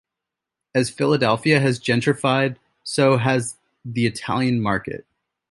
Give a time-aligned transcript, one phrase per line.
[0.73, 5.05] As Philadelphia has gentrified so has the Italian Market.